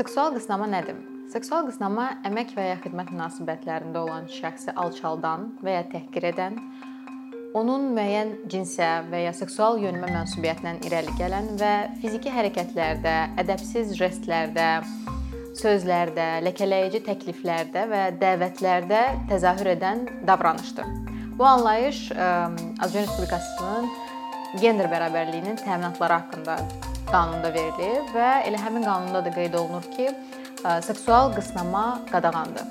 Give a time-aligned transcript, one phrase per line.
[0.00, 0.96] Seksual qısnama nədir?
[1.28, 6.56] Seksual qısnama əmək və ya xidmət münasibətlərində olan şəxsi alçaldan və ya təhqir edən,
[7.60, 14.70] onun müəyyən cinsə və ya seksual yönümə mənsubiyyətindən irəli gələn və fiziki hərəkətlərdə, ədəbsiz jestlərdə,
[15.60, 20.88] sözlərdə, ləkələyici təkliflərdə və dəvətlərdə təzahür edən davranışdır.
[21.36, 23.92] Bu anlayış Azərbaycan Respublikasının
[24.64, 30.10] gender bərabərliyinin təminatları haqqında qanunda verilir və elə həmin qanunda da qeyd olunur ki,
[30.86, 32.68] seksual qısnama qadağandır.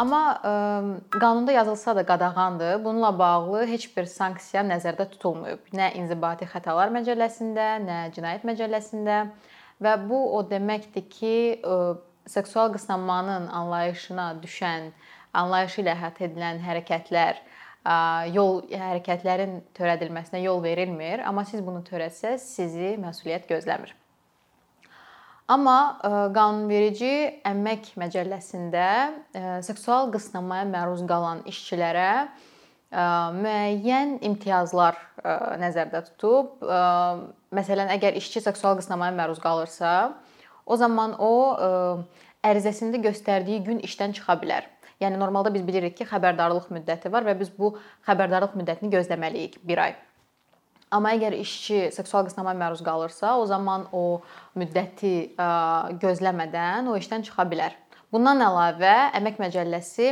[0.00, 0.52] Amma ə,
[1.12, 2.78] qanunda yazılsa da qadağandır.
[2.84, 5.66] Bununla bağlı heç bir sanksiya nəzərdə tutulmayıb.
[5.76, 9.18] Nə İnzibati Xətalar Məcəlləsində, nə Cinayət Məcəlləsində
[9.84, 11.76] və bu o deməkdir ki, ə,
[12.24, 14.88] seksual qısnanmanın anlayışına düşən,
[15.36, 17.44] anlayışı ilə həyat edilən hərəkətlər
[18.34, 23.94] yol hərəkətlərin törədilməsinə yol verilmir, amma siz bunu törətsəz, sizi məsuliyyət gözləmir.
[25.50, 25.98] Amma
[26.36, 28.84] qanunverici əmək məcəlləsində
[29.66, 32.28] seksual qısnamaya məruz qalan işçilərə
[32.90, 34.98] müəyyən imtiyazlar
[35.58, 36.60] nəzərdə tutub,
[37.54, 40.12] məsələn, əgər işçi seksual qısnamaya məruz qalırsa,
[40.66, 41.32] o zaman o
[42.46, 44.70] ərizəsində göstərdiyi gün işdən çıxa bilər.
[45.00, 47.72] Yəni normalda biz bilirik ki, xəbərdarlıq müddəti var və biz bu
[48.08, 49.94] xəbərdarlıq müddətini gözləməliyik 1 ay.
[50.90, 54.20] Amma əgər işçi seksual qısnamaya məruz qalırsa, o zaman o
[54.58, 55.36] müddəti
[56.02, 57.76] gözləmədən o işdən çıxa bilər.
[58.10, 60.08] Bundan əlavə əmək məcəlləsi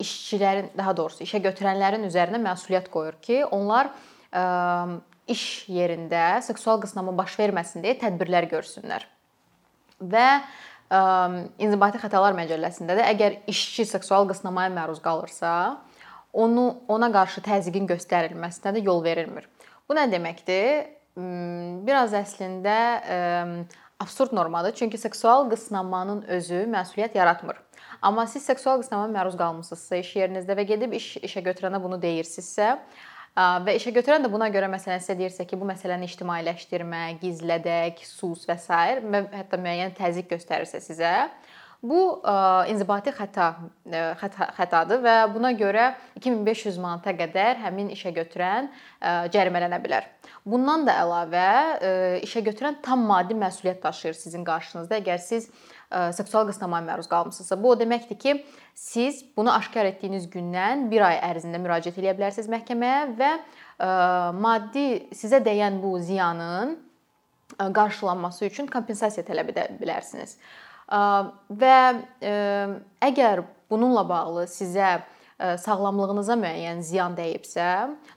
[0.00, 3.90] işçilərin, daha doğrusu işə götürənlərin üzərinə məsuliyyət qoyur ki, onlar
[5.30, 9.08] iş yerində seksual qısnama baş verməsin deyə tədbirlər görsünlər.
[10.00, 10.28] Və
[10.90, 15.52] İnzibati Xətalar Məcəlləsində də əgər işçi seksual qısnamaya məruz qalırsa,
[16.32, 19.46] onu ona qarşı təzyiqin göstərilməsinə də yol verilmir.
[19.86, 20.88] Bu nə deməkdir?
[21.86, 22.74] Biraz əslində
[24.02, 24.74] absurd normadır.
[24.74, 27.62] Çünki seksual qısnamanın özü məsuliyyət yaratmır.
[28.02, 32.78] Amma siz seksual qısnamaya məruz qalmısınızsa iş yerinizdə və gedib iş işə götürənə bunu deyirsinizsə,
[33.36, 38.44] və işə götürən də buna görə məsələn sizə deyirsə ki, bu məsələni ictimailəşdirmə, gizlədək, sus
[38.48, 38.68] və s.
[39.06, 41.14] və hətta müəyyən təzyiq göstərirsə sizə,
[41.82, 42.20] bu
[42.68, 43.46] inzibati xəta
[44.20, 48.68] xətadır və buna görə 2500 manata qədər həmin işə götürən
[49.00, 50.10] cərimələnə bilər.
[50.44, 51.48] Bundan da əlavə
[52.26, 55.00] işə götürən tam maddi məsuliyyət daşıyır sizin qarşınızda.
[55.00, 55.48] Əgər siz
[55.90, 58.34] seksual qısnamaya məruz qalmısınızsa, bu o deməkdir ki,
[58.74, 63.30] siz bunu aşkar etdiyiniz gündən 1 ay ərzində müraciət edə bilərsiniz məhkəməyə və
[64.38, 64.86] maddi
[65.16, 66.76] sizə dəyən bu ziyanın
[67.58, 70.36] qarşılanması üçün kompensasiya tələb edə bilərsiniz.
[71.50, 71.78] Və
[73.10, 75.00] əgər bununla bağlı sizə
[75.64, 77.66] sağlamlığınıza müəyyən ziyan dəyibsə,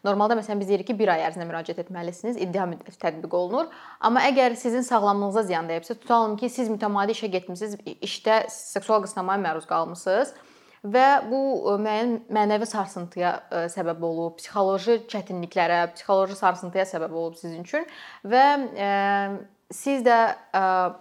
[0.04, 3.70] normalda məsələn biz deyirik ki, 1 ay ərzində müraciət etməlisiniz, iddia müddəti tətbiq olunur.
[4.04, 9.42] Amma əgər sizin sağlamlığınıza ziyan dəyibsə, tutalım ki, siz mütəmadi işə getmisiniz, işdə seksual qısnamaya
[9.46, 10.36] məruz qalmısınız
[10.84, 11.40] və bu
[11.80, 13.32] müəyyən mənəvi sarsıntıya
[13.72, 17.88] səbəb olub, psixoloji çətinliklərə, psixoloji sarsıntıya səbəb olub sizin üçün
[18.28, 18.44] və
[19.74, 20.18] siz də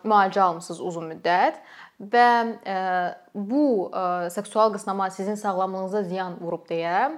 [0.07, 1.59] müalicə almısınız uzun müddət
[2.03, 2.29] və
[2.67, 2.77] e,
[3.35, 7.13] bu e, seksual qısnama sizin sağlamlığınıza ziyan vurub deyə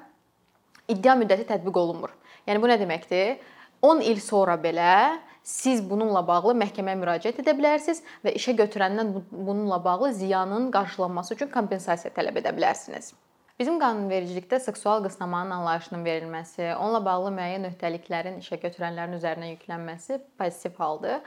[0.88, 2.12] iddia müddəti tətbiq olunmur.
[2.48, 3.38] Yəni bu nə deməkdir?
[3.84, 9.78] 10 il sonra belə siz bununla bağlı məhkəməyə müraciət edə bilərsiniz və işə götürəndən bununla
[9.84, 13.12] bağlı ziyanın qarşılanması üçün kompensasiya tələb edə bilərsiniz.
[13.60, 20.80] Bizim qanunvericilikdə seksual qısnamanın anlayışının verilməsi, onunla bağlı müəyyən öhdəliklərin işə götürənlərin üzərinə yüklənməsi pozitiv
[20.80, 21.20] haldır.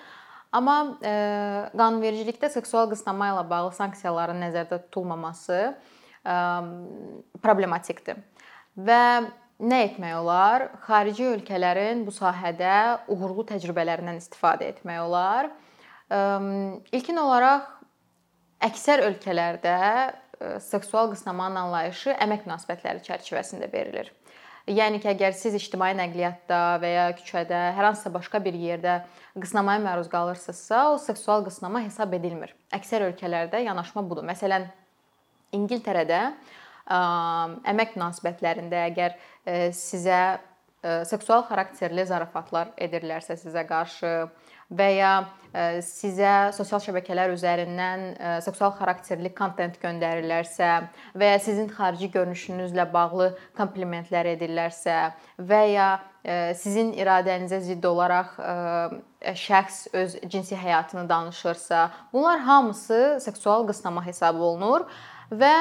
[0.55, 1.13] Amma e,
[1.75, 6.37] qanunvericilikdə seksual qısnama ilə bağlı sanksiyaların nəzərdə tutulmaması e,
[7.43, 8.21] problematikdir.
[8.77, 9.01] Və
[9.59, 10.69] nə etmək olar?
[10.87, 12.75] Xarici ölkələrin bu sahədə
[13.11, 15.51] uğurlu təcrübələrindən istifadə etmək olar.
[16.07, 16.21] E,
[16.95, 17.73] ilkin olaraq
[18.67, 19.77] əksər ölkələrdə
[20.61, 24.11] seksual qısnamanın anlayışı əmək münasibətləri çərçivəsində verilir.
[24.67, 28.97] Yəni ki, əgər siz ictimai nəqliyyatda və ya küçədə, hər hansısa başqa bir yerdə
[29.39, 32.51] qısnamaya məruz qalırsınızsa, o seksual qısnama hesab edilmir.
[32.75, 34.27] Əksər ölkələrdə yanaşma budur.
[34.27, 34.67] Məsələn,
[35.55, 36.99] İngiltərədə ə,
[37.71, 39.15] əmək münasibətlərində əgər
[39.71, 40.19] sizə
[41.07, 44.11] seksual xarakterli zarafatlar edirlərsə sizə qarşı
[44.73, 45.11] və ya
[45.53, 50.71] e, sizə sosial şəbəkələr üzərindən e, seksual xarakterli kontent göndərirlərsə
[51.17, 54.97] və ya sizin xarici görünüşünüzlə bağlı komplimentlər edirlərsə
[55.39, 55.87] və ya
[56.23, 58.35] e, sizin iradənizə zidd olaraq
[59.47, 64.87] şəxs öz cinsi həyatını danışırsa, bunlar hamısı seksual qısnama hesab olunur
[65.31, 65.53] və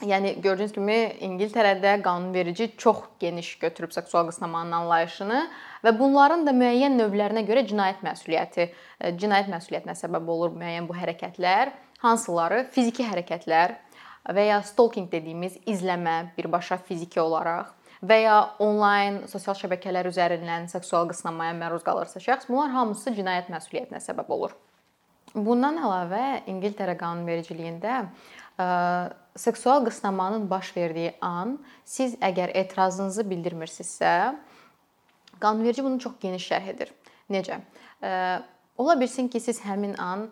[0.00, 5.50] Yəni gördüyünüz kimi İngiltərədə qanunverici çox geniş götürüb seksual qısnamanın anlayışını
[5.84, 8.68] və bunların da müəyyən növlərinə görə cinayət məsuliyyəti,
[9.00, 11.74] e, cinayət məsuliyyətinə səbəb olur müəyyən bu hərəkətlər,
[12.04, 13.76] hansıları fiziki hərəkətlər
[14.30, 21.08] və ya stalking dediyimiz izləmə birbaşa fiziki olaraq və ya onlayn sosial şəbəkələr üzərindən seksual
[21.10, 24.54] qısnamaya məruz qalırsa şəxs, bunlar hamısı cinayət məsuliyyətinə səbəb olur.
[25.30, 28.00] Bundan əlavə İngiltərə qanunvericiliyində
[29.38, 34.34] seksual qısnamanın baş verdiyi an siz əgər etirazınızı bildirmirsinizsə,
[35.40, 36.92] qanunverici bunu çox geniş şərh edir.
[37.30, 37.60] Necə?
[38.80, 40.28] Ola bilsin ki, siz həmin an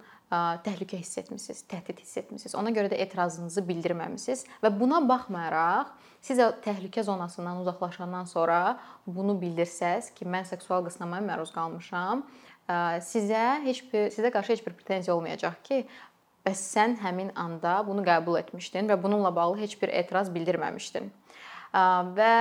[0.65, 2.55] təhlükə hiss etmisiniz, təhdid hiss etmisiniz.
[2.59, 10.13] Ona görə də etirazınızı bildirməmisiniz və buna baxmayaraq siz təhlükə zonasından uzaqlaşandan sonra bunu bildirsəz
[10.15, 12.27] ki, mən seksual qısnamaya məruz qalmışam,
[13.09, 15.87] sizə heç bir sizə qarşı heç bir pretenziya olmayacaq ki,
[16.49, 21.11] Bəs sən həmin anda bunu qəbul etmişdin və bununla bağlı heç bir etiraz bildirməmişdin.
[21.73, 22.35] Və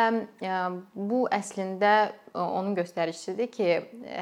[0.96, 3.68] bu əslində onun göstəricisidir ki,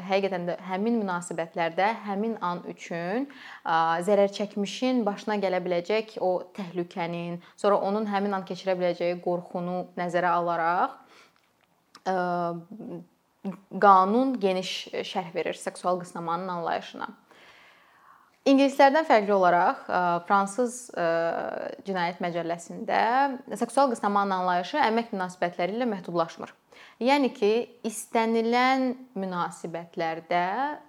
[0.08, 3.28] həqiqətən də həmin münasibətlərdə həmin an üçün
[4.08, 10.32] zərər çəkmişin başına gələ biləcək o təhlükənin, sonra onun həmin an keçirə biləcəyi qorxunu nəzərə
[10.40, 10.96] alaraq
[13.86, 17.08] qanun geniş şərh verir seksual qısnamanın anlayışına.
[18.46, 19.80] İngilislərdən fərqli olaraq
[20.28, 20.76] fransız
[21.86, 22.98] cinayət məcəlləsində
[23.58, 26.52] seksual qısnamanın anlayışı əmək münasibətləri ilə məhdudlaşmır.
[27.02, 27.50] Yəni ki,
[27.90, 30.44] istənilən münasibətlərdə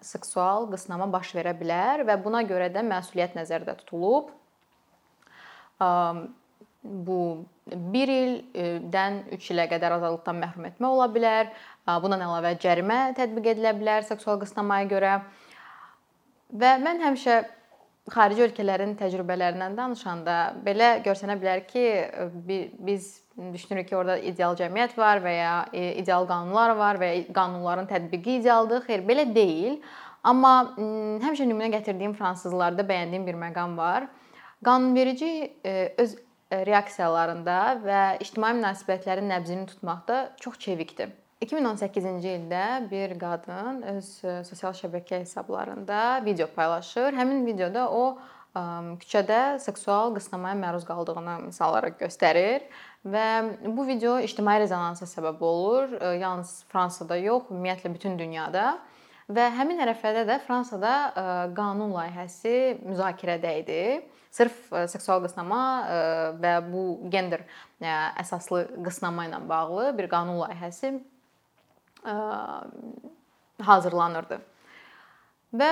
[0.05, 4.29] seksual qısnama baş verə bilər və buna görə də məsuliyyət nəzərdə tutulub.
[6.87, 7.19] Bu
[7.73, 11.49] 1 ildən 3 ilə qədər azadlıqdan məhrum etmə ola bilər.
[12.05, 15.17] Bundan əlavə cərimə tətbiq edilə bilər seksual qısnamaya görə.
[16.53, 17.37] Və mən həmişə
[18.11, 21.85] xarici ölkələrin təcrübələrindən danışanda belə görsənə bilər ki,
[22.87, 23.09] biz
[23.53, 28.39] düşünürük ki, orada ideal cəmiyyət var və ya e, ideal qanunlar var və qanunların tətbiqi
[28.41, 28.85] idealdır.
[28.87, 29.81] Xeyr, belə deyil.
[30.23, 34.07] Amma həmişə nümunə gətirdiyim fransızlarda bəyəndiyim bir məqam var.
[34.65, 36.15] Qanunverici e, öz
[36.51, 41.11] reaksiyalarında və ictimai münasibətlərin nəbzini tutmaqda çox çevikdir.
[41.37, 47.13] 2018-ci ildə bir qadın öz e, sosial şəbəkə hesablarında video paylaşır.
[47.13, 48.17] Həmin videoda o
[48.97, 52.63] küçədə seksual qısnamaya məruz qaldığını misallara göstərir
[53.05, 53.25] və
[53.69, 55.93] bu video ictimai rezonansa səbəb olur.
[55.99, 58.79] E, yalnız Fransada yox, ümumiyyətlə bütün dünyada.
[59.29, 63.83] Və həmin ərəfədə də Fransada e, qanun layihəsi müzakirədə idi.
[64.33, 64.57] Sırf
[64.89, 65.61] seksual qısnama
[66.41, 67.45] və bu gender
[67.79, 70.91] əsaslı qısnama ilə bağlı bir qanun layihəsi
[73.67, 74.39] hazırlanırdı.
[75.57, 75.71] Və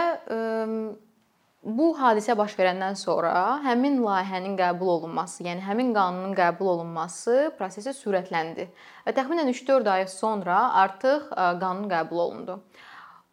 [1.66, 7.90] bu hadisə baş verəndən sonra həmin layihənin qəbul olunması, yəni həmin qanunun qəbul olunması prosesi
[7.98, 8.68] sürətləndi
[9.08, 12.60] və təxminən 3-4 ay sonra artıq qanun qəbul olundu.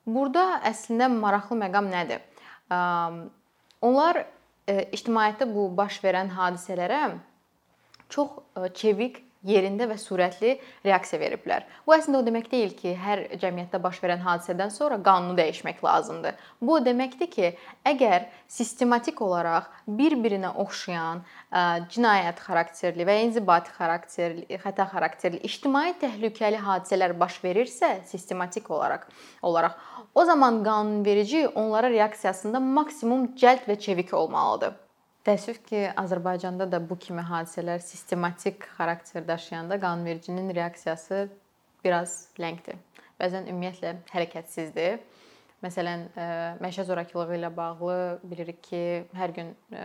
[0.06, 2.24] Burada əslində maraqlı məqam nədir?
[3.82, 4.24] Onlar
[4.66, 7.02] ictimaiyyətdə bu baş verən hadisələrə
[8.08, 8.28] çox
[8.80, 10.54] çevik yerində və sürətli
[10.86, 11.66] reaksiya veriblər.
[11.86, 16.38] Bu əslində o demək deyil ki, hər cəmiyyətdə baş verən hadisədən sonra qanunu dəyişmək lazımdır.
[16.60, 17.52] Bu deməkdir ki,
[17.88, 21.24] əgər sistematik olaraq bir-birinə oxşayan
[21.92, 29.08] cinayət xarakterli və ya inzibati xarakterli, xəta xarakterli ictimai təhlükəli hadisələr baş verirsə, sistematik olaraq
[29.42, 29.76] olaraq
[30.14, 34.72] o zaman qanunverici onlara reaksiyasında maksimum cəld və çevik olmalıdır.
[35.22, 41.28] Təəssüf ki, Azərbaycanda da bu kimi hadisələr sistematik xarakter daşıyanda qanunvericinin reaksiyası
[41.84, 42.80] biraz ləngdir.
[43.20, 44.96] Bəzən ümumiyyətlə hərəkətsizdir.
[45.62, 46.24] Məsələn, e,
[46.58, 48.80] məişət zorakılığı ilə bağlı bilirik ki,
[49.14, 49.84] hər gün e,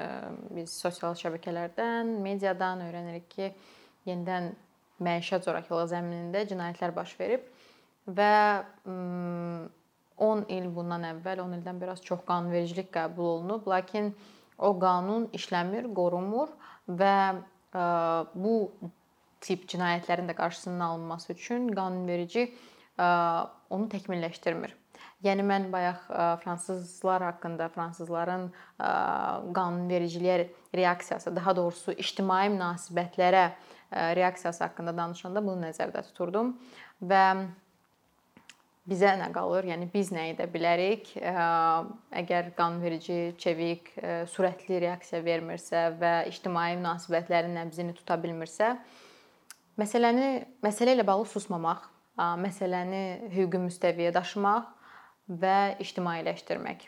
[0.57, 3.51] biz sosial şəbəkələrdən, mediadan öyrənirik ki,
[4.09, 4.49] yenidən
[5.05, 7.45] məişət zorakılığı zəminində cinayətlər baş verib
[8.09, 8.33] və
[8.89, 14.09] 10 il bundan əvvəl, 10 ildən biraz çox qanunvericilik qəbul olunub, lakin
[14.57, 16.51] o qanun işləmir, qorunmur
[16.87, 17.83] və e,
[18.33, 18.55] bu
[19.43, 23.07] tip cinayətlərin də qarşısının alınması üçün qanunverici e,
[23.69, 24.73] onu təkmilləşdirmir.
[25.25, 28.49] Yəni mən bayaq e, fransızlar haqqında, fransızların
[29.57, 33.47] qanunvericiliyə reaksiyası, daha doğrusu ictimai münasibətlərə
[34.17, 36.57] reaksiyası haqqında danışanda bunu nəzərdə tuturdum
[37.01, 37.23] və
[38.87, 39.67] bizə nə qalır?
[39.67, 41.09] Yəni biz nə edə bilərik?
[42.21, 43.91] Əgər qanunverici çevik,
[44.31, 48.73] sürətli reaksiya vermirsə və ictimai münasibətlərin nəbzini tuta bilmirsə,
[49.77, 50.31] məsələni
[50.65, 51.85] məsələ ilə bağlı susmamaq,
[52.17, 54.71] məsələni hüquqi müstəviyə daşımaq
[55.27, 56.87] və ictimailəşdirmək.